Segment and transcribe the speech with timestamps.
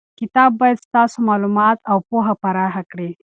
[0.19, 3.09] کتاب باید ستاسو معلومات او پوهه پراخه کړي.